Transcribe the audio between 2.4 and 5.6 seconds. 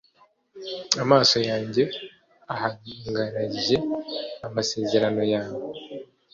ahangarije amasezerano yawe